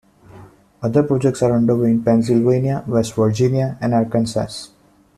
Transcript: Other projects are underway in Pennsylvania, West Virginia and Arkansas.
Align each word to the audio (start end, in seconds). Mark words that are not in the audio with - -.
Other 0.81 1.03
projects 1.03 1.43
are 1.43 1.55
underway 1.55 1.91
in 1.91 2.03
Pennsylvania, 2.03 2.83
West 2.87 3.13
Virginia 3.13 3.77
and 3.81 3.93
Arkansas. 3.93 4.69